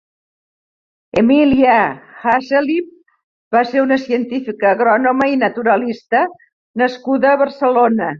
[1.21, 1.75] Emilia
[2.21, 2.87] Hazelip
[3.57, 6.23] va ser una científica, agrònoma i naturalista
[6.85, 8.09] nascuda a Barcelona.